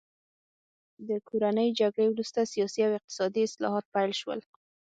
د 1.07 1.09
کورنۍ 1.27 1.69
جګړې 1.79 2.07
وروسته 2.09 2.49
سیاسي 2.53 2.79
او 2.87 2.91
اقتصادي 2.99 3.41
اصلاحات 3.45 3.85
پیل 3.95 4.11
شول. 4.21 4.39